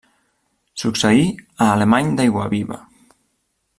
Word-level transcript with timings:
Succeí 0.83 1.21
a 1.65 1.67
Alemany 1.75 2.09
d'Aiguaviva. 2.21 2.79